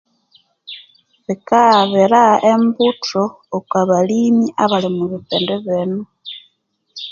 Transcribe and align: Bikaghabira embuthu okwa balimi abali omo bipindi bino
Bikaghabira 1.25 2.23
embuthu 2.51 3.23
okwa 3.57 3.81
balimi 3.89 4.45
abali 4.63 4.85
omo 4.89 5.03
bipindi 5.11 5.55
bino 5.65 6.01